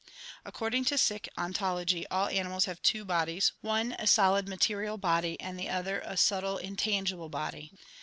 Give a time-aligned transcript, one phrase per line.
[0.43, 5.59] According to Sikh ontology all animals have two bodies, one a solid material body and
[5.59, 7.71] the other a subtile intangible body.